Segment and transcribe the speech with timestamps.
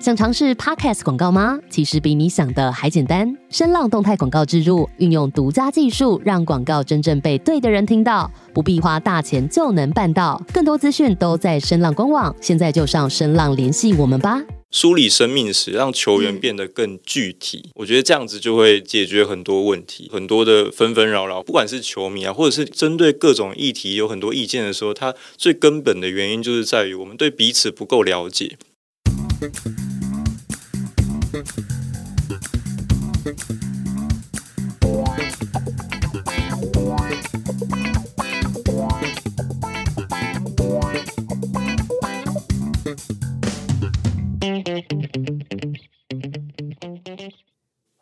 [0.00, 1.58] 想尝试 Podcast 广告吗？
[1.68, 3.36] 其实比你想的还简单。
[3.50, 10.42] 声浪动态广告植入，运用独家技术，让广告真正被对的人听到，不必花大钱就能办到。
[10.54, 14.40] 更多资讯都在声浪官网，现在就上声浪联系我们吧。
[14.70, 21.42] 梳理生命史，让球员变得更具体，我觉得这样子就会解决很多问题，很多的纷纷扰扰。
[21.42, 28.56] 不管是球迷啊，或者是针对各种议题有很多意见的时候，它最根本的原因就是在于我们对彼此不够了解。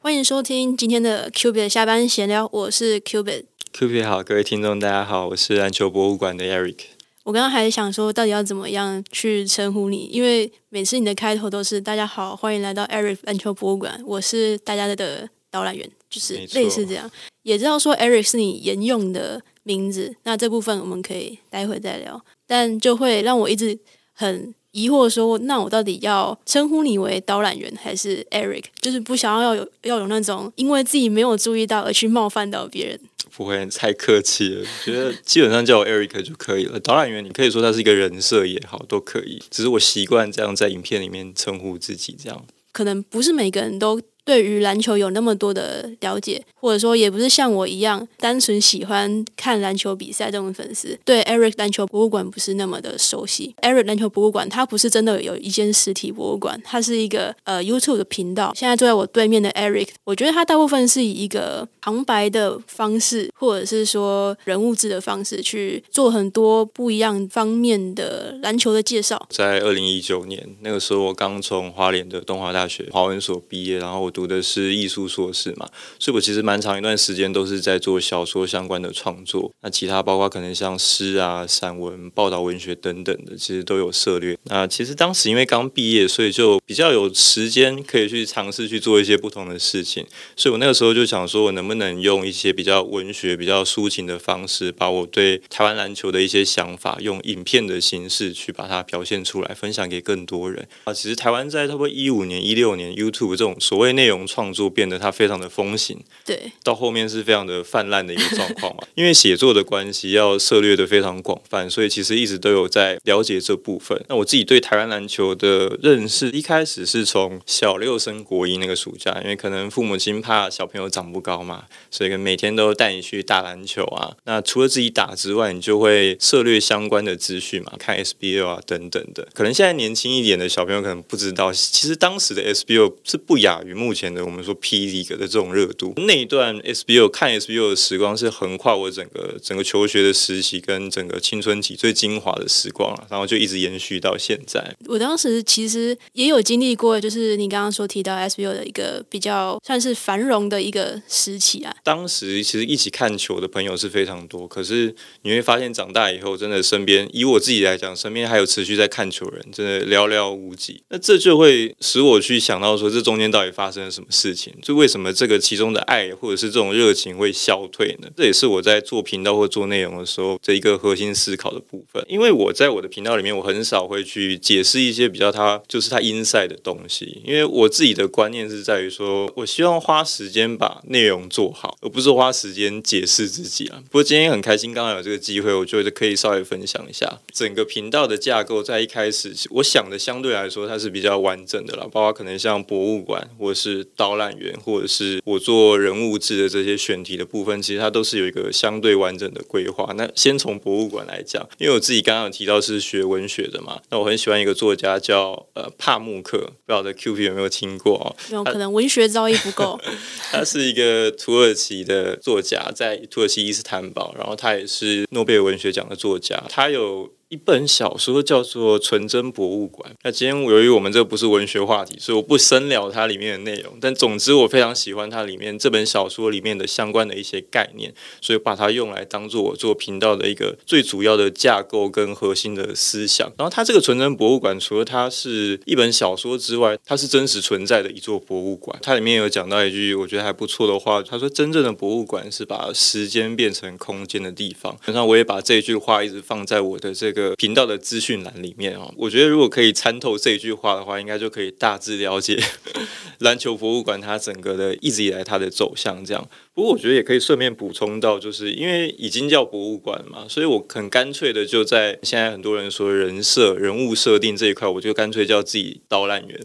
[0.09, 3.45] 欢迎收听今天的 Q B 下班闲聊，我是 Q B。
[3.75, 6.77] Q B 好，各位听众大家好，我是篮球博物馆的 Eric。
[7.25, 10.09] 我刚刚还想说，到底要怎么样去称呼你？
[10.11, 17.10] 因为每次你的开头都是“大家好，欢迎来到 Eric 篮球博物馆”，我是大家的导览员，就是类似这样。
[17.43, 22.19] 也知道说 Eric 是你沿用的名字，那这部分我们可以待会再聊。
[22.47, 23.79] 但就会让我一直
[24.15, 24.54] 很。
[24.73, 28.65] 疑惑说：“那我到底要称呼你为导览员还是 Eric？
[28.80, 33.01] 就是不想要有要有那种因为自己没有注意到而去冒犯到别人。
[33.30, 36.80] 不会太客气了，觉得基本上叫我 Eric 就可以了。
[36.80, 39.41] 导览员，你可以说他是一个人设也好，都可以。
[39.51, 53.54] 只是我习惯这样在影片里面称呼自己，这样可能不是每个人都。”对于篮球有那么多的了解，或者说也不是像我一样单纯喜欢看篮球比赛这种粉丝，对 Eric 篮球博物馆不是那么的熟悉。
[53.62, 58.52] Eric 篮球博物馆它不是真的有一间实体博物馆，它是一个呃 YouTube 的频道。
[58.54, 69.26] 现在坐在我对面的 Eric，我觉得他大部分是以一个旁白的方式，或者是说人物志的方式去做很多不一样方面的篮球的介绍。
[69.31, 74.12] 在二零一九年那个时候，我刚从花莲的东华大学华文所毕业，然后我。
[74.19, 75.69] 读的是艺术硕士嘛，
[76.00, 79.53] 所以我其实蛮长一段时间都是在做小说相关的创作。
[79.62, 84.37] 那其他包括可能像诗啊、散文、报道文学等等的，其实都有涉猎。
[84.44, 90.04] 那其实当时因为刚毕业，所以就比较有时间可以去尝试去做一些不同的事情。
[90.34, 100.92] 所以我那个时候就想说，我能不能用一些比较文学、比较抒情的方式，把我对台湾篮球的一些想法，用影片的形式去把它表现出来，分享给更多人啊。
[100.92, 108.82] 其实台湾在差不多一五年、一六年，YouTube 这种所谓内内容创作变得它非常的风行，对，到后面是非常的泛滥的一个状况嘛。
[108.96, 114.02] 因为写作的关系，要涉猎的非常广泛，所以其实一直都有在了解这部分。
[114.08, 124.16] 那我自己对台湾篮球的认识，一开始是从小六升国一那个暑假，因为可能父母亲怕小朋友长不高嘛，所以每天都带你去打篮球啊。
[124.24, 129.28] 那除了自己打之外，你就会涉猎相关的资讯嘛，看 SBL 啊等等的。
[129.34, 133.99] 可能现在年轻一点的小朋友可能不知道，其实当时的 SBL 是不亚于目前。
[133.99, 144.72] 前的我们说 P League 的这种热度，那一段 SBO 看 SBO 的时光是横跨我整个整个求学的时期跟整个青春期最精华的时光了，然后就一直延续到现在。
[144.87, 151.75] 我当时其实也有经历过，就是你刚刚说提到 SBO 的一个比较算是繁荣的一个时期啊。
[151.82, 160.81] 当时其实一起看球的朋友是非常多，可是你会发现长大以后，真的身边以我自己来讲，身边还有持续在看球人，真的寥寥无几。
[160.91, 163.78] 那这就会使我去想到说，这中间到底发生。
[163.91, 164.53] 什么事情？
[164.62, 168.09] 就为什么这个其中的爱或者是这种热情会消退呢？
[168.16, 172.05] 这也是我在做频道或做内容的时候这一个核心思考的部分。
[172.09, 177.22] 因为我在我的频道里面，我很少会去解释一些比较它就是它 inside 的东西。
[177.25, 183.83] 因为我自己的观念是在于说，我希望花时间把内容做好，而不是花时间解释自己啊。
[183.91, 188.62] 不过今天很开心，刚刚有这个机会，我觉得可以稍微分享一下整个频道的架构。
[188.62, 193.67] 在一开始，我想的相对来说它是比较完整的了，包括可能像博物馆或是。
[193.96, 199.92] 导览员，或者是我做人物志的这些选题的部分，其实它都是有一个相对完整的规划。
[199.96, 208.16] 那先从博物馆来讲，因为我自己刚刚有提到是学文学的嘛，那我很喜欢一个作家叫呃帕慕克，不知道的 Q P 有没有听过哦？
[208.30, 209.78] 有可能文学造诣不够。
[210.30, 217.10] 他是一个土耳其的作家，在土耳其伊斯坦堡，然后他也是诺贝尔文学奖的作家，他有。
[217.28, 219.92] 一本小说叫做《纯真博物馆》。
[220.03, 223.77] 那今天由于我们这不是文学话题，所以我不深聊它里面的内容。
[223.83, 227.92] 但总之，我非常喜欢它里面这本小说里面的相关的一些概念，
[228.22, 233.31] 所以把它用来当做我做频道的一个最主要的架构跟核心的思想。
[233.36, 238.78] 然后，它这个纯真博物馆除了它是一本小说之外，它是真实存在的一座博物馆。
[238.81, 247.17] 它里面有讲到一句我觉得还不错的话，他说：“真正的博物馆是把时间变成空间的地方。”然后，我也把这句话一直放在我的这个。
[247.18, 248.92] 个频道的资讯栏里面哦。
[248.97, 252.38] 我觉得如果可以参透这句话的话，应该就可以大致了解
[253.18, 256.29] 篮球博物馆它整个的一直以来它的走向这样。
[256.55, 266.41] 不过我觉得也可以顺便补充到，就是因为已经叫博物馆嘛，所以我很干脆的就在现在很多人说人设、人物设定这一块，我就干脆叫自己导览员。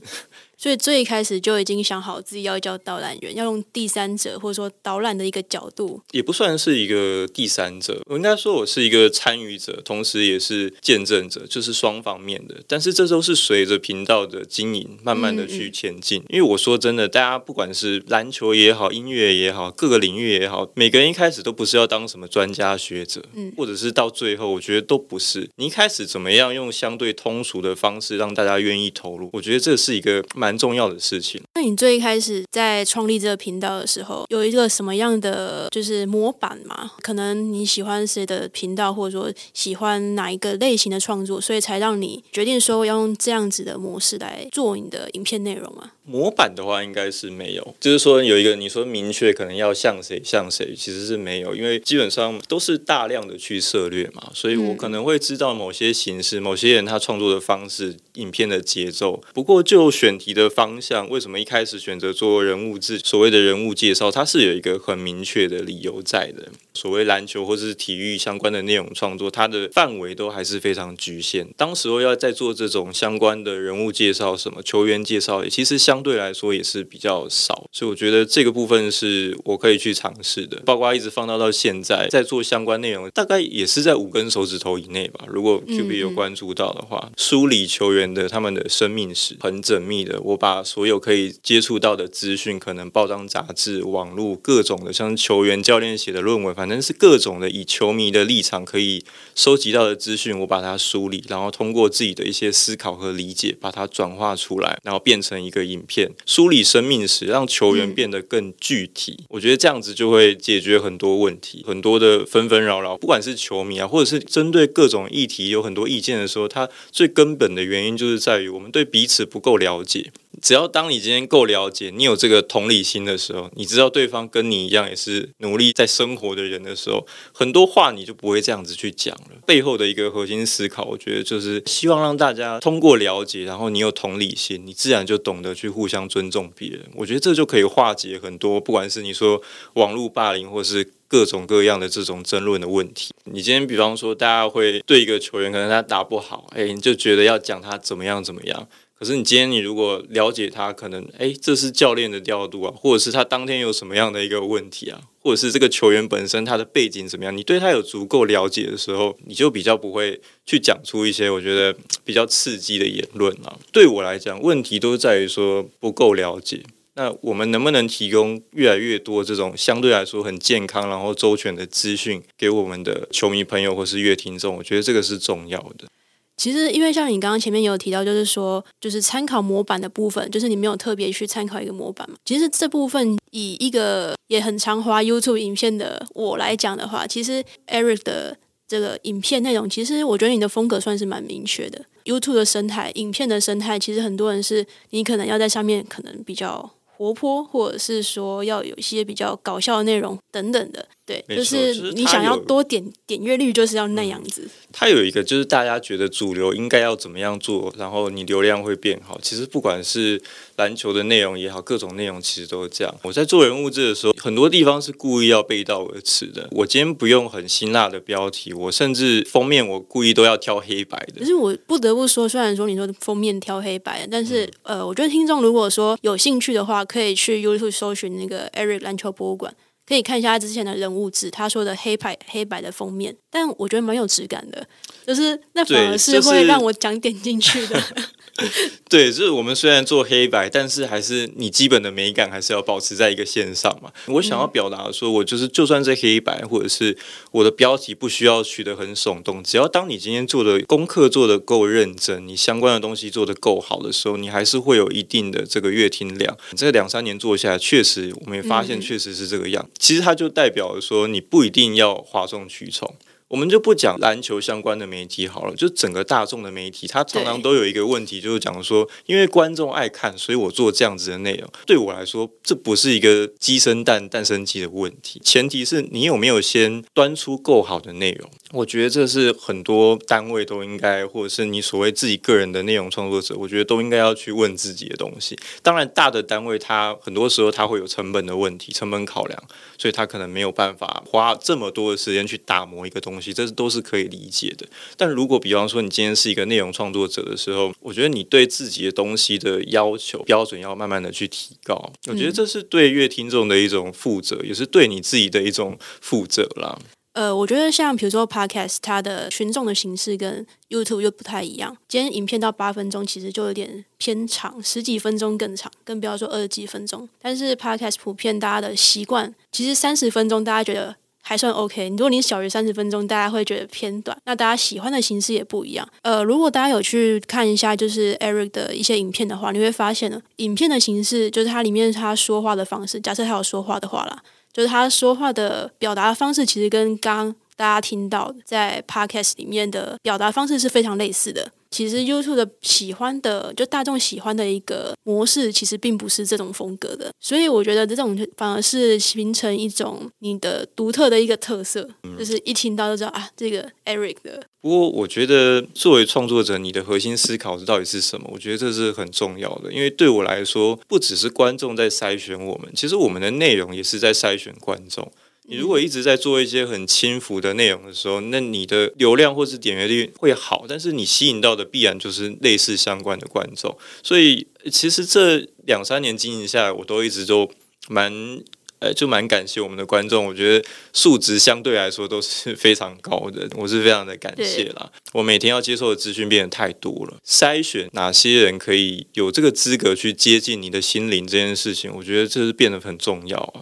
[0.63, 12.63] 所以最一开始就已经想好自己要叫导览员，要用第三者或者说导览的一个角度，也不算是一个第三者，我应该说我是一个参与者，同时也是见证者，就是双方面的。
[12.65, 16.23] 但是这都是随着频道的经营，慢慢的去前进。
[16.29, 25.49] 因为我说真的，大家不管是篮球也好，音乐也好，各个领域也好，每个人一开始都不是要当什么专家学者，嗯，或者是到最后，我觉得都不是。
[25.57, 29.29] 你一开始怎么样用相对通俗的方式让大家愿意投入？
[29.33, 30.52] 我觉得这是一个蛮。
[30.57, 31.41] 重要的事情。
[31.63, 36.91] 那你最一开始在创立这个频道的时候，有一个什么样的就是模板嘛？
[37.01, 45.93] 可能你喜欢谁的频道，或者说喜欢哪一个类型的创作，所以才让你决定说要用这样子的模式来做你的影片内容啊？
[46.05, 59.23] 模板的话，应该是没有，就是说有一个你说明确可能要像谁像谁，其实是没有，因为基本上都是大量的去涉略嘛，所以我可能会知道某些形式、某些人他创作的方式、影片的节奏。
[59.33, 66.47] 不过就选题的方向，为什么一开始选择做人物志，所谓的人物介绍，它是有一个很明确的理由在的。
[66.73, 71.47] 所谓篮球或者是体育相关的内容创作，它的范围都还是非常局限。
[71.55, 77.67] 当时候要在做这种相关的人物介绍，什么球员介绍，其实相对来说也是比较少。
[77.71, 80.61] 所以我觉得这个部分是我可以去尝试的。
[80.65, 85.25] 包括一直放到到现在，在做相关内容，大概也是在五根手指头以内吧。
[85.27, 90.19] 如果 Q B 有关注到的话，梳理球员的他们的生命史很缜密的。
[90.21, 96.55] 我把所有可以接触到的资讯，可能报章杂志、网络各种的，像球员、教练写的论文。
[96.55, 99.03] 反正是各种的以球迷的立场可以
[99.35, 109.25] 收集到的资讯，我把它梳理，然后通过自己的一些思考和理解，把它转化出来，然后变成一个影片，梳理生命史，让球员变得更具体。
[109.27, 112.95] 我觉得这样子就会解决很多问题，很多的纷纷扰扰。
[112.95, 120.11] 不管是球迷啊，或者是针对各种议题有很多意见的时候，它最根本的原因就是在于我们对彼此不够了解。
[120.41, 129.37] 只要当你今天够了解，你有这个同理心的时候，你知道对方跟你一样也是努力在生活的人的时候，很多话你就不会这样子去讲了。
[129.45, 136.81] 背后的一个核心思考，我觉得就是希望让大家通过了解，然后你有同理心，你自然就懂得去互相尊重别人。
[136.95, 139.41] 我觉得这就可以化解很多，不管是你说
[139.73, 143.13] 网络霸凌，或是各种各样的这种争论的问题。
[143.25, 148.67] 你今天比方说，大家会对一个球员，可能他打不好，哎，你就觉得要讲他怎么样怎么样。
[149.03, 163.59] 可是你今天你如果了解他，可能哎，这是教练的调度啊，或者是他当天有什么样的一个问题啊，或者是这个球员本身他的背景怎么样，你对他有足够了解的时候，你就比较不会去讲出一些我觉得比较刺激的言论啊。
[163.73, 166.63] 对我来讲，问题都在于说不够了解。
[166.95, 174.55] 那我们能不能提供越来越多这种相对来说很健康然后周全的资讯给我们的球迷朋友或是乐听众？
[174.55, 175.89] 我觉得这个是重要的。
[176.35, 182.15] 其实，因为像你刚刚前面有提到，就是说，就是参考模板的部分，就是你没有特别去参考一个模板嘛。
[182.25, 188.35] 其实这部分以一个也很常滑 YouTube 影片的我来讲的话，其实 Eric 的
[188.67, 191.85] 这个影片内容，其实我觉得你的风格算是蛮明确的。
[192.05, 196.71] YouTube 的生态，影片的生态，其实很多人是你可能要在上面可能比较。
[196.95, 204.49] 活泼，或者是说要有一些比较搞笑的内容等等的，对，就是你想要多点点阅率，就是要那样子。
[204.71, 209.19] 它有一个就是大家觉得主流应该要怎么样做，然后你流量会变好。
[209.21, 210.21] 其实不管是
[210.55, 212.95] 篮球的内容也好，各种内容其实都是这样。
[213.03, 216.47] 我在做人物志的时候，很多地方是故意要背道而驰的。
[216.51, 221.19] 我今天不用很辛辣的标题，我甚至封面我故意都要挑黑白的。
[221.19, 229.53] 可是我不得不说，虽然说你说封面挑黑白，但是呃，我觉得听众如果说有兴趣的话，可以去 YouTube 搜寻那个 Eric 篮球博物馆，
[229.85, 234.67] 可以看一下他之前的人物志，他说的黑白黑白的封面，但我觉得蛮有质感的，
[235.05, 237.81] 就是那反而是会让我讲点进去的。
[238.89, 243.91] 对，就是我们虽然做黑白，但是还是你基本的美感还是要保持在一个线上嘛。
[244.07, 246.97] 我想要表达的说，我就是就算是黑白，或者是
[247.29, 256.35] 我的标题不需要取得很耸动，只要当你今天做的功课做的够认真，你相关的东西做的够好的时候，你还是会有一定的这个阅听量。
[256.57, 259.69] 这两三年做下来，确实我们也发现确实是这个样。
[259.77, 262.95] 其实它就代表说，你不一定要哗众取宠。
[263.33, 271.49] 我们就不讲篮球相关的媒体好了，就整个大众的媒体，它常常都有一个问题，就是讲说，因为观众爱看，所以我做这样子的内容。
[271.65, 278.29] 对我来说，这不是一个鸡生蛋，蛋生鸡的问题，前提是你有没有先端出够好的内容。
[278.51, 285.35] 我觉得这是很多单位都应该，或者是你所谓自己个人的内容创作者，我觉得都应该要去问自己的东西。
[285.63, 289.43] 当然，大的单位它很多时候它会有成本的问题，成本考量，
[289.79, 294.65] 所以它可能没有办法花这么多的时间去打磨一个东西，这是都是可以理解的。
[294.97, 301.93] 但如果比方说你今天是一个内容创作者的时候，我觉得你对自己的东西的要求标准要慢慢的去提高。
[302.07, 306.79] 我觉得这是对乐听众的一种负责，也是对你自己的一种负责啦。
[307.13, 311.77] 呃，我觉得像比如说 Podcast，它的群众的形式跟 YouTube 又不太一样。
[311.87, 317.07] 今天影片到八分钟，其实就有点偏长，十几分钟更长，更不要说二十几分钟。
[317.21, 321.89] 但是 Podcast 普遍大家的习惯，其实三十分钟大家觉得还算 OK。
[321.89, 324.15] 如果你小于三十分钟，大家会觉得偏短。
[324.25, 325.87] 那大家喜欢的形式也不一样。
[326.03, 332.99] 呃，如果大家有去看一下就是 Eric 的一些影片的话，你会发现呢，影片的形式就是它里面他说话的方式。
[332.99, 334.21] 假设他有说话的话啦。
[334.53, 341.51] 就是他说话的表达方式，其实跟刚刚大家听到的在 podcast 里面的表达方式是非常类似的。
[341.71, 347.09] 其实 YouTube 的喜欢的，就大众喜欢的一个模式，其实并不是这种风格的。
[347.19, 354.43] 所以我觉得这种反而是形成一种你的独特的一个特色，就是一听到就知道啊，这个 Eric 的。
[354.61, 358.29] 不过我觉得作为创作者，你的核心思考是到底是什么？
[358.31, 365.11] 我觉得这是很重要的，因为对我来说，不只是观众在筛选我们，其实我们的内容也是在筛选观众。
[365.45, 373.77] 你如果一直在做一些很轻浮的内容的时候，那你的流量或是点阅率会好，但是你吸引到的必然就是类似相关的观众。
[374.01, 377.51] 所以其实这两三年经营下来，我都一直都
[377.89, 378.41] 蛮
[378.79, 380.25] 呃，就蛮感谢我们的观众。
[380.25, 384.91] 我觉得素质相对来说都是非常高的，我是非常的感谢啦。
[385.11, 393.61] 我每天要接受的资讯变得太多了，筛选哪些人可以有这个资格去接近你的心灵这件事情，我觉得这是变得很重要啊。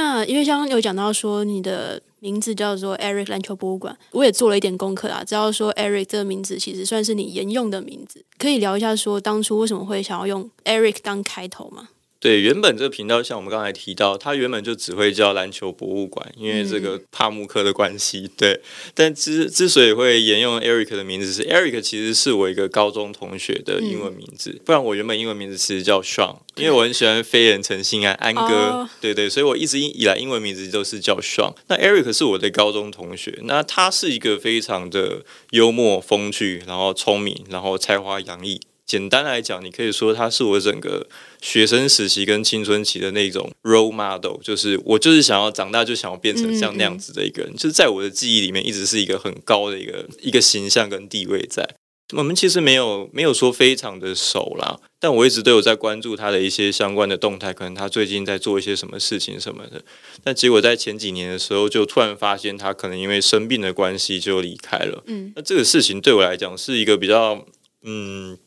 [0.00, 11.88] 那因为刚刚有讲到说你的名字叫做 Eric 篮球博物馆，我也做了一点功课啊，知道说 Eric 这个名字其实算是你沿用的名字，可以聊一下说当初为什么会想要用 Eric 当开头吗？
[12.20, 18.28] 对，原本这个频道像我们刚才提到，它原本就只会叫篮球博物馆，因为这个帕慕克的关系。
[18.36, 18.60] 对，
[18.92, 31.54] 但之之所以会沿用 Eric 的名字，是 Eric 其实是我一个高中同学的英文名字，不然我原本英文名字其实叫 Sean，因为我很喜欢飞人陈信安安哥，对对，所以我一直以来英文名字都是叫 Sean。
[31.68, 38.60] 那 Eric 是我的高中同学，那他是一个非常的幽默风趣，然后聪明，然后才华洋溢。
[38.88, 41.06] 简单来讲，你可以说他是我整个
[41.42, 51.68] 学生时期跟青春期的那种 role model，就是我就是想要长大就想要变成像那样子的一个人，就是在我的记忆里面一直是一个很高的一个一个形象跟地位在。
[52.16, 59.82] 我们其实没有没有说非常的熟啦，但我一直都有在关注他的一些相关的动态，可能他最近在做一些什么事情什么的。
[60.24, 65.04] 但结果在前几年的时候，就突然发现他可能因为生病的关系就离开了。
[65.08, 67.44] 嗯，那这个事情对我来讲是一个比较
[67.82, 68.38] 嗯。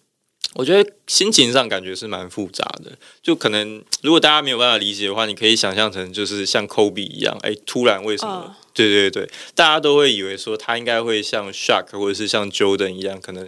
[0.55, 2.91] 我觉得心情上感觉是蛮复杂的，
[3.23, 8.55] 就可能 如果大家没有办法理解的话，你可以想象成就是像科比一样，哎，突然为什么？
[8.73, 13.45] 对对对，大家都会以为说他应该会像 Shark 或者是像 Jordan 一样，可能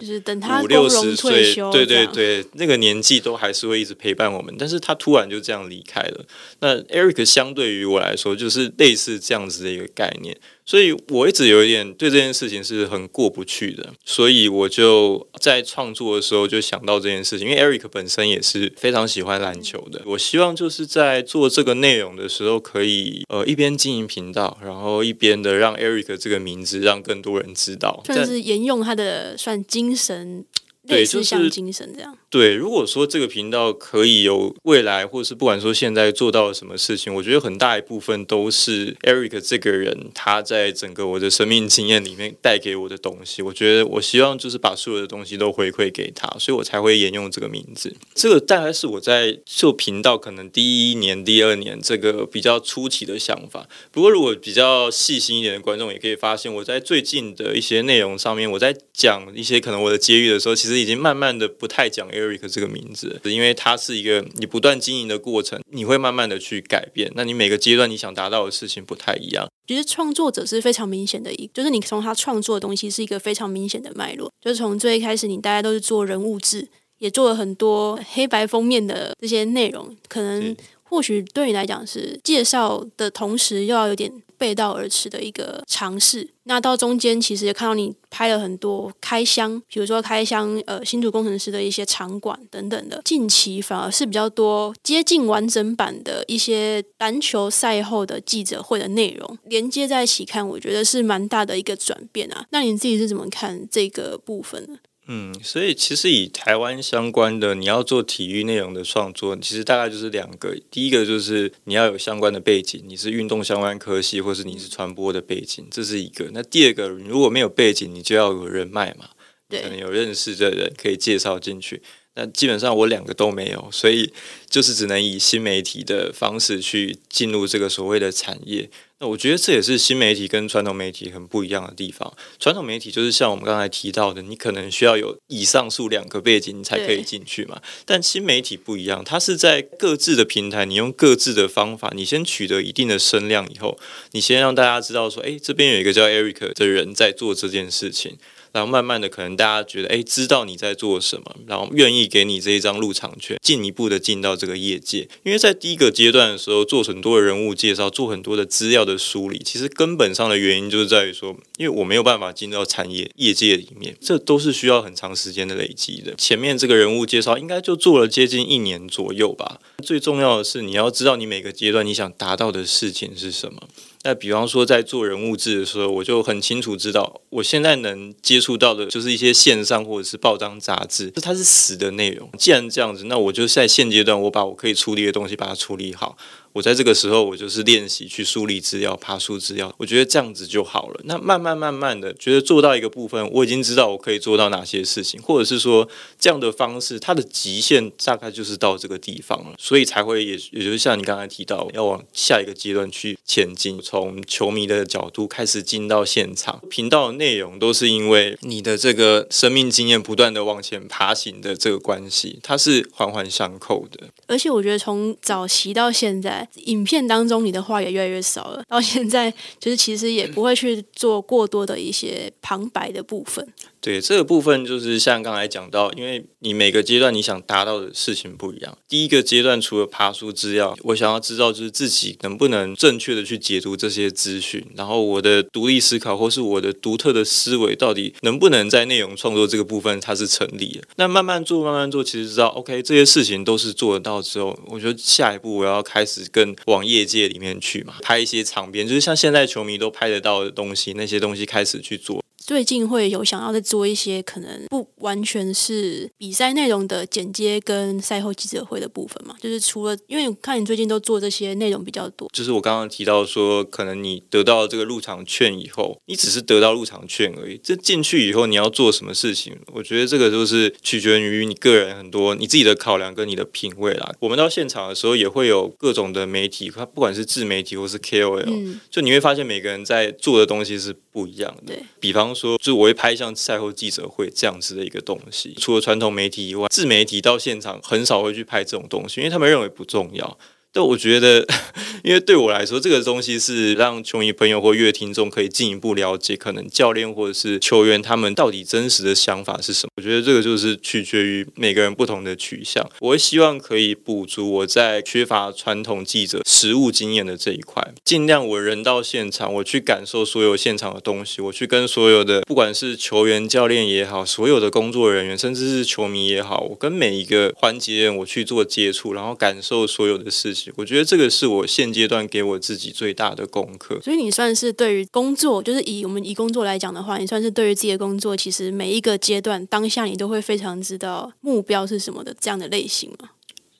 [0.62, 4.54] 五六十岁，对对对，那个年纪都还是会一直陪伴我们。
[4.58, 6.24] 但是他突然就这样离开了。
[6.60, 10.36] 那 Eric 相对于我来说，就是类似这样子的一个概念。
[10.66, 20.02] 所以我一直有一点对这件事情是很过不去的，所以我就在创作的时候就想到这件事情，因为 Eric 本身也是非常喜欢篮球的。
[20.06, 30.44] 我希望就是在做这个内容的时候，可以呃一边经营频道，然后一边的让 Eric 这个名字让更多人知道，算是沿用他的算精神。
[30.86, 32.16] 对，就是像精神这样。
[32.28, 43.40] 对，如果说这个频道可以有未来，或者是不管说现在做到了什么事情，我觉得很大一部分都是 Eric 这个人他在整个我的生命经验里面带给我的东西。
[43.40, 47.94] 我觉得我希望就是把所有的东西都回馈给他，所以我才会沿用这个名字。
[48.14, 53.68] 这个大概是我在做频道可能第一年、第二年这个比较初期的想法。
[53.90, 60.73] 不过如果比较细心一点的观众也可以发现，我在最近的一些内容上面，我在讲一些可能我的接遇的时候，其实。
[60.76, 67.12] 已经慢慢的不太讲 Eric 这个名字，因为它是一个你不断经营的过程，你会慢慢的去改变。
[67.14, 69.46] 那你每个阶段你想达到的事情不太一样。
[69.66, 74.30] 其实创作者是非常明显的一，就是你从他创作的东西是一个非常明显的脉络。
[74.40, 84.12] 就是从最一开始，你大家都是做人物志，也做了很多黑白封面的这些内容，可能或许对你来讲是介绍的同时，又要有点。
[84.44, 86.28] 背道而驰的一个尝试。
[86.42, 93.00] 那到中间其实也看到你拍了很多开箱，比如说开箱呃新竹工程师的一些场馆等等的。
[93.02, 102.44] 近期反而是比较多接近完整版的一些篮球赛后的记者会的内容连接在一起看，我觉得是蛮大的一个转变啊。
[102.50, 104.76] 那你自己是怎么看这个部分呢？
[105.06, 110.56] 嗯，所以其实以台湾相关的，你要做体育内容的创作，其实大概就是两个。
[110.70, 116.30] 第一个就是你要有相关的背景，你是运动相关科系，或是你是传播的背景，这是一个。
[116.32, 119.10] 那第二个，如果没有背景，你就要有人脉嘛，
[119.50, 121.82] 可能有认识的人可以介绍进去。
[122.16, 124.12] 那基本上我两个都没有，所以
[124.48, 128.70] 就是只能以新媒体的方式去进入这个所谓的产业。
[129.00, 132.14] 那我觉得这也是新媒体跟传统媒体很不一样的地方。
[132.38, 137.60] 传统媒体就是像我们刚才提到的，你可能需要有以上述两个背景你才可以进去嘛。
[137.84, 143.76] 但新媒体不一样，它是在各自的平台，你用各自的方法，你先取得一定的声量以后，
[144.12, 148.16] 你先让大家知道说，哎，这边有一个叫 Eric 的人在做这件事情。
[148.54, 155.08] 然后慢慢的，可能大家觉得，哎，知道你在做什么，然后愿意给你这一张入场券，进一步的进到这个业界。
[155.24, 166.14] 因为在第一个阶段的时候，做很多的人物介绍，做很多的资料的梳理，其实根本上的原因就是在于说，因为我没有办法进到产业业界里面，这都是需要很长时间的累积的。
[166.14, 169.58] 前面这个人物介绍应该就做了接近一年左右吧。
[169.82, 173.68] 最重要的是，你要知道你每个阶段你想达到的事情是什么。
[174.06, 182.30] 那比方说，在做人物志的时候，我就很清楚知道，我现在能接触到的就是一些线上或者是报章杂志，那它是死的内容。
[182.38, 186.18] 既然这样子，那我就在现阶段，我把我可以处理的东西把它处理好。
[186.54, 191.00] 我在这个时候，我就是练习去梳理资料、爬树资料，我觉得这样子就好了。
[191.02, 206.62] 那慢慢慢慢的，觉得做到一个部分，我已经知道我可以做到哪些事情，或者是说这样的方式，它的极限大概就是到这个地方了，所以才会也也就是像你刚才提到，要往下一个阶段去前进，从球迷的角度开始进到现场。
[206.70, 214.06] 频道内容都是因为你的这个生命经验不断的往前爬行的这个关系，它是环环相扣的。
[214.28, 216.43] 而且我觉得从早期到现在。
[216.64, 218.62] 影片当中，你的话也越来越少了。
[218.68, 223.46] 到现在，就是其实也不会去做过多的一些旁白的部分。
[223.84, 228.78] 对这个部分，就是像刚才讲到，因为你每个阶段你想达到的事情不一样。
[228.88, 240.88] 第一个阶段，除了爬书资料，我想要知道就是自己能不能正确的去解读这些资讯，然后我的独立思考或是我的独特的思维，到底能不能在内容创作这个部分它是成立的。
[240.96, 252.23] 那慢慢做，慢慢做，其实知道 OK 这些事情都是做得到之后，我觉得下一步我要开始跟往业界里面去嘛，拍一些场边，就是像现在球迷都拍得到的东西，那些东西开始去做。
[252.46, 259.34] 最近会有想要再做一些可能不完全是比赛内容的剪接跟赛后记者会的部分嘛？
[259.40, 267.58] 就是除了因为看你最近都做这些内容比较多，就是我刚刚提到说，可能你得到这个入场券以后，你只是得到入场券而已。
[267.64, 269.56] 这进去以后你要做什么事情？
[269.72, 274.14] 我觉得这个就是取决于你个人很多你自己的考量跟你的品味啦。
[274.20, 281.72] 我们到现场的时候也会有各种的媒体，它不管是自媒体或是 KOL，就你会发现每个人在做的东西是不一样的。
[281.98, 282.33] 比方。
[282.34, 285.54] 说，就我会拍像赛后记者会这样子的一个东西。
[285.58, 290.38] 除了传统媒体以外，自媒体到现场很少会去拍这种东西，因为他们认为不重要。
[290.74, 291.46] 但我觉得，
[292.02, 299.90] 因为对我来说，这个东西是让球迷朋友或乐听众可以进一步了解，可能教练或者是球员他们到底真实的想法是什么。
[299.96, 302.84] 我觉得这个就是取决于每个人不同的取向。
[302.98, 320.63] 我会希望可以补足我在缺乏传统记者实务经验的这一块，尽量我人到现场，我去感受所有现场的东西，我去跟所有的不管是球员、教练也好，所有的工作人员，甚至是球迷也好，我跟每一个环节我去做接触，然后感受所有的事情。
[320.76, 324.00] 我觉得这个是我现阶段给我自己最大的功课。
[324.02, 333.30] 所以你算是对于工作，就是以我们以工作来讲的话，你算是对于自己的工作，其实每一个阶段当下你都会非常知道目标是什么的这样的类型吗？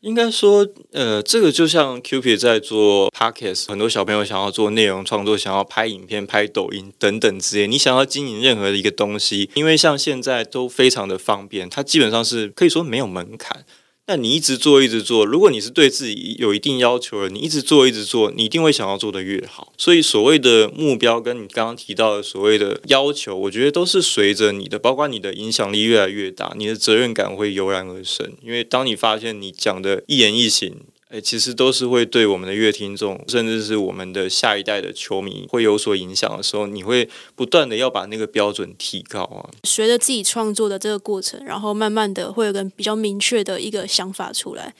[0.00, 7.66] 应该说，呃，这个就像 Q P 在做 Podcast，很多小朋友想要做内容创作，想要拍影片、拍抖音等等之类。
[7.66, 13.64] 你想要经营任何的一个东西，因为像现在都非常的方便，它基本上是可以说没有门槛。
[14.06, 15.24] 那你一直做，一直做。
[15.24, 19.72] 如果你是对自己有一定要求的，你一直做，一直做，你一定会想要做的越好。
[19.78, 28.30] 所以所谓的目标，跟你刚刚提到的所谓的要求，我觉得都是随着你的，包括你的影响力越来越大，你的责任感会油然而生。
[28.42, 30.74] 因为当你发现你讲的一言一行。
[31.20, 39.50] 其实都是会对我们的乐听众，甚至是我们的下一代的球迷会有所影响的时候，你会不断的要把那个标准提高啊。
[39.64, 44.74] 随着自己创作的这个过程，然后慢慢的会有个比较明确的一个想法出来。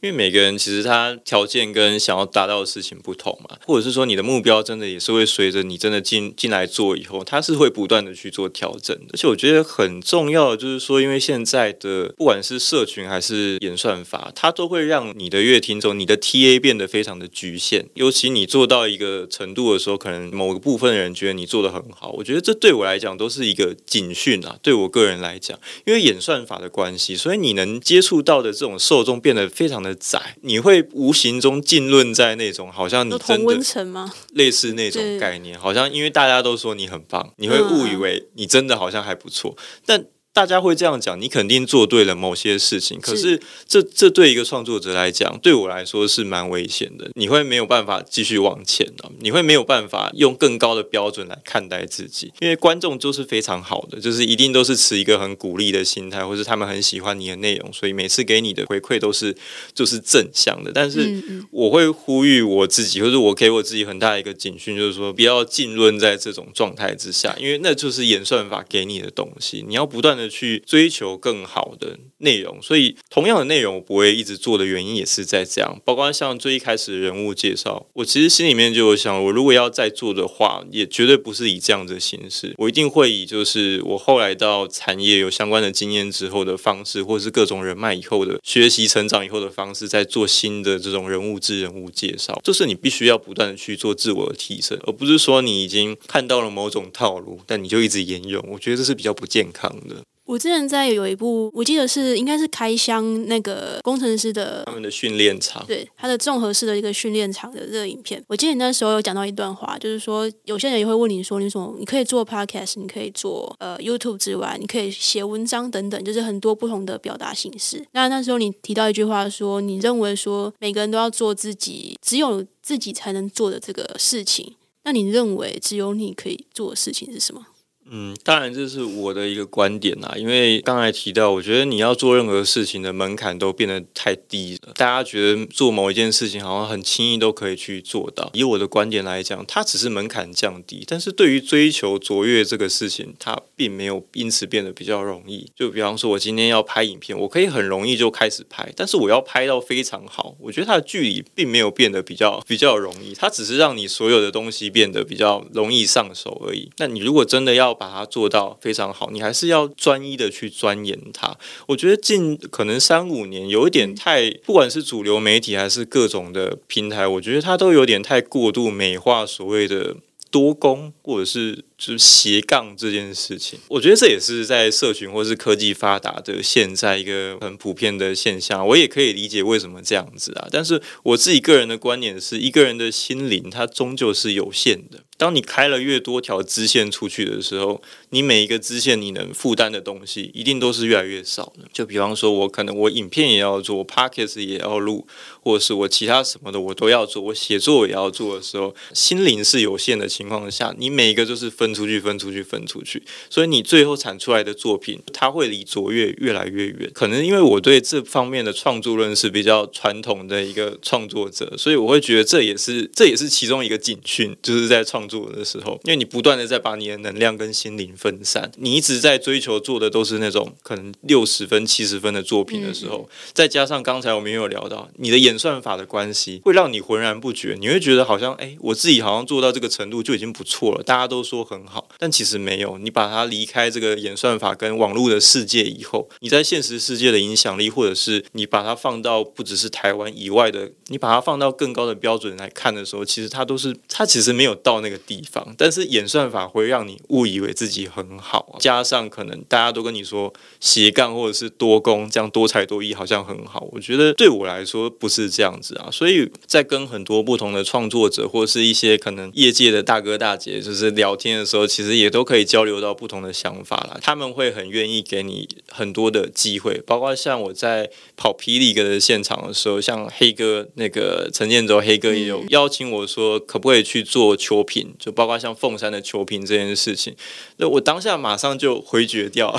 [0.00, 9.06] 因为每个人其实他条件跟想要达到的事情不同嘛，或者是说你的目标真的也是会随着你真的进进来做以后，他是会不断的去做调整的。
[9.14, 17.86] 而且我觉得很重要的就是说，因为现在的不管是社群还是演算法，它都会让你的乐听众、你的 TA 变得非常的局限。
[17.94, 24.56] 尤其你做到一个程度的时候，可能某个部分的人觉得你做的很好，我觉得这对我来讲都是一个警讯啊。
[24.62, 29.87] 对我个人来讲，因为演算法的关系，所以你能接触到的这种受众变得非常的。
[29.94, 34.12] 窄，你会无形中浸润在那种好像你真的吗？
[34.32, 40.04] 类似那种概念，好像因为大家都说你很棒，你会误以为你真的好像还不错，但。
[40.38, 43.00] 大家会这样讲，你肯定做对了某些事情。
[43.00, 47.10] 可是，这这对一个创作者来讲，对我来说是蛮危险的。
[47.16, 52.32] 你会没有办法继续往前的，你会没有办法用更高的标准来看待自己。
[52.38, 59.36] 因为观众就是非常好的，就是一定都是持一个很鼓励的心态，或是他们很喜欢你的内容，所以每次给你的回馈都是
[59.74, 60.70] 就是正向的。
[60.72, 61.20] 但是，
[61.50, 70.27] 我会呼吁我自己，或者我给我自己很大的一个警讯，就是说不要浸润在这种状态之下，因为那就是演算法给你的东西，你要不断的。
[70.28, 75.80] 去追求更好的内容，所以同样的内容我不会一直做的原因也是在这样。
[75.84, 92.40] 包括像最一开始的人物介绍，我其实心里面就有想，我如果要再做的话，也绝对不是以这样的形式，我一定会以就是我后来到产业有相关的经验之后的方式，或是各种人脉以后的学习成长以后的方式，在做新的这种人物之人物介绍。
[92.42, 98.44] 就是你必须要不断的去做自我的提升，而不是说你已经看到了某种套路，但你就一直沿用。
[98.50, 99.96] 我觉得这是比较不健康的。
[100.28, 108.22] 我之前在有一部，我记得是应该是开箱那个工程师的他们的训练场，对他的综合式的一个训练场的这个影片。
[108.28, 117.82] 我记得你那时候有讲到一段话，就是说有些人也会问你说，你说你可以做 podcast，你可以做呃 YouTube 之外，你可以写文章等等，就是很多不同的表达形式。
[117.92, 127.46] 那那时候你提到一句话说，你认为说每个人都要做自己只有自己才能做的这个事情，那你认为只有你可以做的事情是什么？
[127.90, 130.14] 嗯，当然这是我的一个观点啦。
[130.16, 134.72] 因为刚才提到，我觉得你要做任何事情的门槛都变得太低了。
[134.74, 138.30] 大家觉得做某一件事情好像很轻易都可以去做到。
[138.34, 145.50] 以我的观点来讲，它只是门槛降低，但是对于追求卓越这个事情，它并没有因此变得比较容易。
[145.54, 153.14] 就比方说，我今天要拍影片，我可以很容易就开始拍，但是我要拍到非常好，我觉得它的距离并没有变得比较比较容易。
[153.14, 156.70] 它只是让你所有的东西变得比较容易上手而已。
[156.76, 161.36] 那你如果真的要把它做到非常好，你还是要专一的去钻研它。
[161.68, 169.96] 我觉得近可能三五年有一点太，不管是主流媒体还是各种的平台，我觉得它都有点太过度美化所谓的
[170.30, 171.64] 多功，或者是。
[171.78, 178.66] 就是斜杠这件事情，我觉得这也是在社群或是科技发达的现在一个很普遍的现象。
[178.66, 185.04] 我也可以理解为什么这样子啊，但是我自己个人的观点是，一个人的心灵它终究是有限的。
[185.18, 191.68] 当你开了越多条支线出去的时候，你每一个支线你能负担的东西一定都是越来越少的。
[191.72, 195.06] 就比方说，我可能我影片也要做，podcast 也要录，
[195.48, 201.72] 或者是我其他什么的我都要做，我写作也要做的时候，心灵是有限的情况下，你每一个就是分。
[201.78, 206.90] 出去，分出去，分出去，所以你最后产出来的作品，它会离卓越越来越远。
[206.92, 231.68] 可能因为我对这方面的创作论是比较传统的一个创作者，所以我会觉得这也是这也是其中一个警讯，就是在创作的时候，因为你不断的在把你的能量跟心灵分散，你一直在追求做的都是那种可能六十分、七十分的作品的时候，再加上刚才我们也有聊到你的演算法的关系，会让你浑然不觉，你会觉得好像哎，我自己好像做到这个程度就已经不错了，大家都说很。
[231.68, 232.78] 好，但其实没有。
[232.78, 245.54] 你把它离开这个演算法跟网络的世界以后，你在现实世界的影响力，或者是你把它放到不只是台湾以外的，你把它放到更高的标准来看的时候，其实它都是它其实没有到那个地方。
[245.58, 253.68] 但是演算法会让你误以为自己很好，加上可能大家都跟你说斜杠或者是多工，这样多才多艺好像很好。
[253.72, 255.88] 我觉得对我来说不是这样子啊。
[255.90, 261.48] 所以在跟很多不同的创作者或是一些可能业界的大哥大姐就是聊天的。
[261.48, 267.88] 时候其实也都可以交流到不同的想法啦，他们会很愿意给你很多的机会，包括像我在
[268.18, 277.16] 跑霹雳哥的现场的时候，像黑哥那个陈建州黑哥也有邀请我说可不可以去做球评，就包括像凤山的球评这件事情，
[277.56, 279.58] 那我当下马上就回绝掉。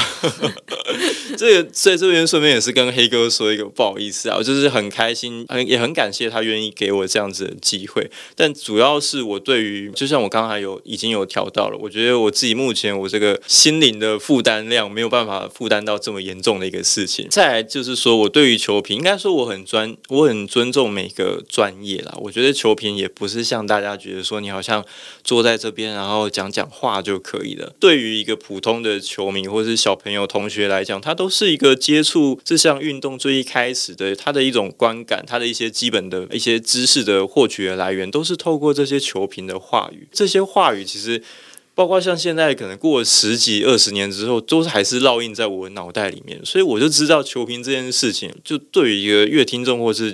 [1.38, 11.78] 这个在这边顺便也是跟黑哥说一个不好意思啊，我就是很开心，很也很感谢他愿意给我这样子的机会，但主要是我对于就像我刚才有已经有调到了。
[11.78, 17.28] 我觉得我自己目前我这个心灵的负担量没有办法负担到这么严重的一个事情。
[17.30, 22.16] 再来就是说我对于球评，应该说我很专，我很尊重每个专业啦。
[22.22, 24.86] 我觉得球评也不是像大家觉得说你好像
[25.24, 27.74] 坐在这边然后讲讲话就可以了。
[27.80, 40.08] 对于一个普通的球迷或是小朋友同学来讲，他都是一个接触这项运动最一开始的他的一种观感，他的一些基本的一些知识的获取的来源，都是透过这些球评的话语。
[40.12, 41.23] 这些话语其实。
[41.75, 50.13] 包括像现在可能过了十几二十年之后，都是还是烙印在我脑袋里面，所以我就知道球评这件事情，就对于一个乐听众或是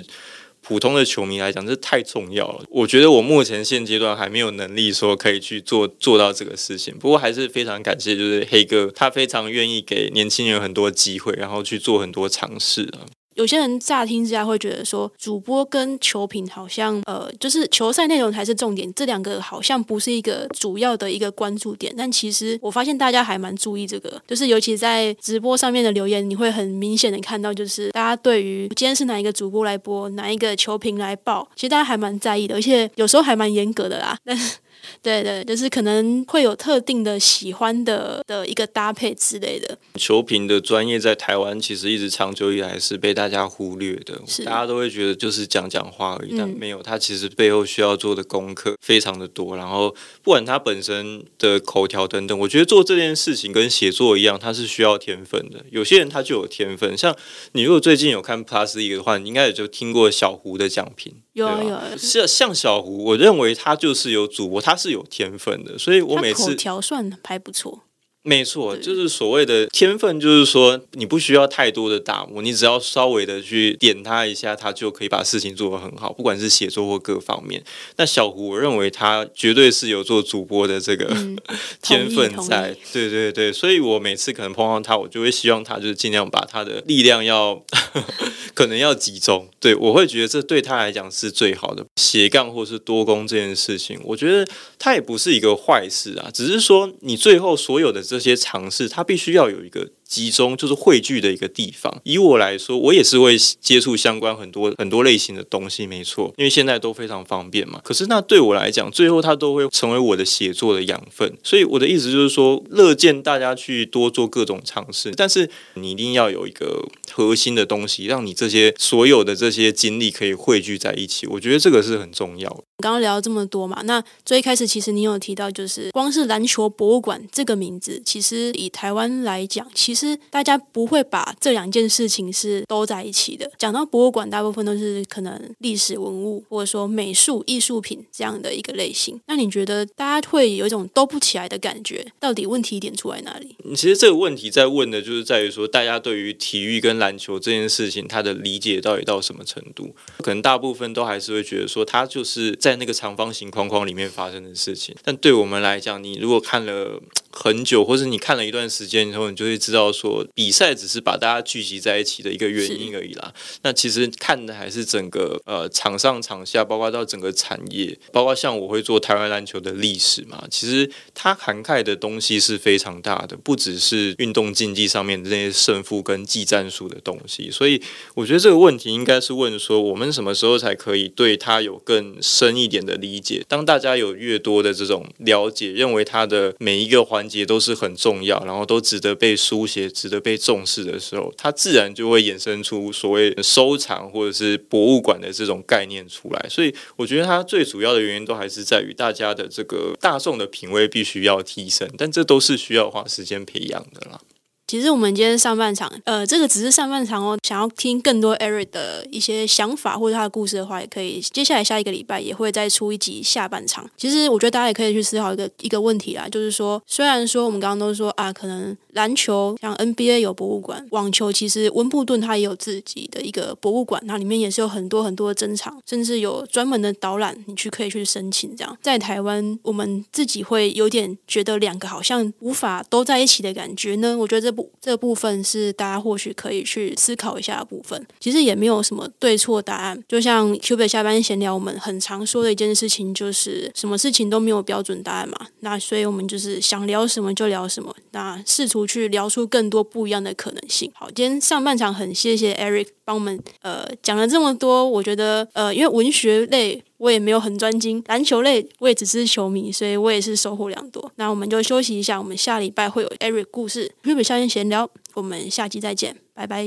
[0.60, 2.62] 普通的球迷来讲，这太重要了。
[2.70, 13.02] 我觉得我目前现阶段还没有能力说可以去做做到这个事情，不过还是非常感谢，就是黑哥他非常愿意给年轻人很多机会，然后去做很多尝试啊。
[13.36, 21.94] 有些人乍听之下会觉得说，主播跟球评好像，呃，就是球赛内容才是重点，这两个好像不是一个主要的一个关注点。
[21.96, 34.18] 但其实我发现大家还蛮注意这个，就是尤其在直播上面的留言，你会很明显的看到，就是大家对于今天是哪一个主播来播，哪一个球评来报，其实大家还蛮在意的，而且有时候还蛮严格的啦。
[34.24, 34.56] 但是。
[35.02, 39.78] 对对，就是可能会有特定的喜欢的的一个搭配之类的。
[39.94, 49.56] 球评的专业在台湾其实一直长久以来是被大家忽略的，大家都会觉得就是讲讲话而已，但没有，他其实背后需要做的功课非常的多。
[49.56, 55.64] 然后不管他本身的口条等等，我觉得做这件事情跟写作一样，他是需要天分的。
[55.70, 57.14] 有些人他就有天分，像
[57.52, 61.14] 你如果最近有看 Plus 一个的话，你应该也就听过小胡的讲评。
[61.36, 67.82] 有有，像像小胡，我认为他就是有主播，他是有天分的，所以我每次口条算还不错。
[68.28, 77.62] 没错，就是所谓的天分，就是说你不需要太多的打磨，你只要稍微的去点他一下，他就可以把事情做得很好，不管是写作或各方面。
[77.98, 81.16] 那小胡，我认为他绝对是有做主播的这个
[81.80, 87.62] 天分在，对对对，所以我每次可能碰到他，我就会希望他就是尽量把他的力量要
[88.54, 94.44] 可能要集中，对我会觉得这对他来讲是最好的斜杠或是多功这件事情，我觉得
[94.80, 98.15] 他也不是一个坏事啊，只是说你最后所有的这。
[98.18, 99.88] 这些尝试，它必须要有一个。
[100.06, 101.92] 集中就是汇聚的一个地方。
[102.04, 107.80] 以我来说，我也是会接触相关很多很多类型的东西，没错，因为现在都非常方便嘛。
[107.82, 111.36] 可是那对我来讲，最后它都会成为我的写作的养分。
[111.42, 121.26] 所以我的意思就是说，乐见大家去多做各种尝试，但是你一定要有一个核心的东西，让你这些所有的这些经历可以汇聚在一起。
[121.28, 122.62] 我觉得这个是很重要的。
[122.82, 133.50] 刚刚聊这么多嘛，那最一开始其实你有提到，就是光是篮球博物馆这个名字，其实以台湾来讲，其实大家不会把这两件事情是都在一起的。
[133.56, 139.18] 讲到博物馆，大部分都是可能历史文物或者说美术艺术品这样的一个类型。
[139.26, 142.06] 那你觉得大家会有一种都不起来的感觉？
[142.20, 143.56] 到底问题点出在哪里？
[143.74, 149.94] 其实这个问题在问的就是在于说，大家对于体育跟篮球这件事情，他的理解到底到什么程度？
[150.18, 154.94] 可能大部分都还是会觉得说，它就是在那个长方形框框里面发生的事情。
[155.04, 156.98] 但对我们来讲，你如果看了
[157.30, 160.24] 很久，或者你看了一段时间以后，你就会知道说。
[160.34, 163.32] 比赛只是把大家聚集在一起的一个原因而已啦。
[163.62, 170.46] 那其实看的还是整个呃场上场下，包括到整个产业，包括像我会做台湾篮球的历史嘛。
[170.50, 177.50] 其实它涵盖的东西是非常大的，不只是运动竞技上面的那些胜负跟技战术的东西。
[177.50, 177.80] 所以
[178.14, 183.42] 我觉得这个问题应该是问说，我们什么时候才可以对它有更深一点的理解？
[183.48, 189.86] 当大家有越多的这种了解，认为它的每一个环节都是很重要，然后都值得被书写。
[189.96, 196.46] 值得被重视的时候，它自然就会衍生出所谓收藏或者是博物馆的这种概念出来。
[196.50, 204.20] 所以，我觉得它最主要的原因都还是在于大家的这个大众的品味必须要提升，但这都是需要花时间培养的啦。
[204.66, 207.38] 其实我们今天上半场，呃，这个只是上半场哦。
[207.46, 211.20] 想要听更多 Eric 的一些想法或者他的故事的话，也可以。
[211.20, 213.88] 接下来下一个礼拜也会再出一集下半场。
[213.96, 228.56] 其实我觉得大家也可以去思考一个一个问题啦，就是说，虽然说我们刚刚都说啊，可能篮球像 NBA 有博物馆，网球其实温布顿它也有自己的一个博物馆，那里面也是有很多很多的珍藏，甚至有专门的导览，你去可以去申请。
[228.56, 234.18] 这样在台湾，我们自己会有点觉得两个好像无法都在一起的感觉呢。
[234.18, 234.55] 我觉得这。
[234.80, 238.06] 这部分是大家或许可以去思考一下的部分。
[238.20, 240.02] 其实也没有什么对错答案。
[240.08, 245.36] 就像 Q 贝下班闲聊，我们很常说的一件事情，就是什么事情都没有标准答案嘛。
[245.60, 250.90] 那所以我们就是想聊什么就聊什么，那试图去聊出更多不一样的可能性。
[250.94, 254.88] 好，今天上半场很谢谢 Eric 帮我们呃讲了这么多。
[254.88, 256.82] 我觉得呃，因为文学类。
[256.98, 261.12] 我也没有很专精篮球类，我也只是球迷，所以我也是收获良多。
[261.16, 266.66] 那我们就休息一下，我们下礼拜会有 Eric 故事、日本校园闲聊，我们下集再见，拜拜。